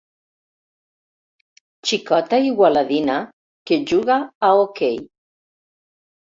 Xicota 1.89 2.41
igualadina 2.49 3.19
que 3.69 3.81
juga 3.95 4.19
a 4.51 4.53
hoquei. 4.65 5.01